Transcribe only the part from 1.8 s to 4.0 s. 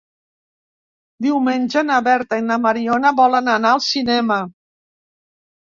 na Berta i na Mariona volen anar al